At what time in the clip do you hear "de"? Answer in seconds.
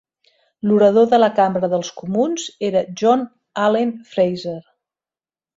1.11-1.19